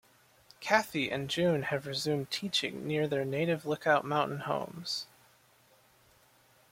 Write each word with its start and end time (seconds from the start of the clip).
Kathy 0.61 1.11
and 1.11 1.29
June 1.29 1.61
have 1.61 1.85
resumed 1.85 2.31
teaching 2.31 2.87
near 2.87 3.07
their 3.07 3.23
native 3.23 3.67
Lookout 3.67 4.03
Mountain 4.03 4.39
homes. 4.39 5.05